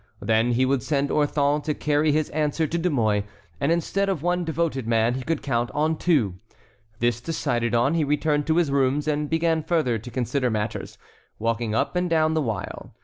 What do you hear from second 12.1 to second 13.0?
the while.